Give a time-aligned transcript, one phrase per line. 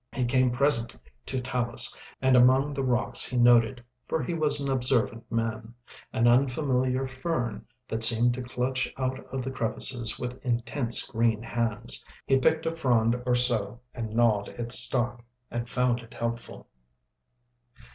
[0.13, 5.31] He came presently to talus, and among the rocks he noted—for he was an observant
[5.31, 12.03] man—an unfamiliar fern that seemed to clutch out of the crevices with intense green hands.
[12.25, 16.65] He picked a frond or so and gnawed its stalk, and found it helpful.